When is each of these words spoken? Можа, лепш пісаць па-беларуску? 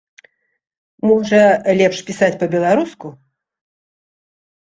Можа, 1.09 1.41
лепш 1.81 1.97
пісаць 2.07 2.31
па-беларуску? 2.41 3.07